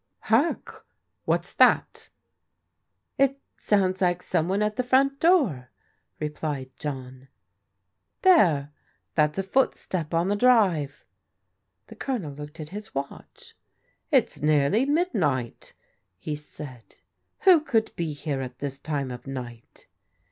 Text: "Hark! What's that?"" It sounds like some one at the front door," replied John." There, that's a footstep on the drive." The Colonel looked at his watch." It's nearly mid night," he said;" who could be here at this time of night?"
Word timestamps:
"Hark! 0.21 0.83
What's 1.25 1.53
that?"" 1.53 2.09
It 3.19 3.39
sounds 3.59 4.01
like 4.01 4.23
some 4.23 4.47
one 4.49 4.63
at 4.63 4.75
the 4.75 4.81
front 4.83 5.19
door," 5.19 5.69
replied 6.19 6.71
John." 6.79 7.27
There, 8.23 8.71
that's 9.13 9.37
a 9.37 9.43
footstep 9.43 10.11
on 10.15 10.27
the 10.29 10.35
drive." 10.35 11.05
The 11.85 11.95
Colonel 11.95 12.33
looked 12.33 12.59
at 12.59 12.69
his 12.69 12.95
watch." 12.95 13.53
It's 14.09 14.41
nearly 14.41 14.87
mid 14.87 15.13
night," 15.13 15.73
he 16.17 16.35
said;" 16.35 16.95
who 17.41 17.59
could 17.61 17.95
be 17.95 18.11
here 18.11 18.41
at 18.41 18.57
this 18.57 18.79
time 18.79 19.11
of 19.11 19.27
night?" 19.27 19.85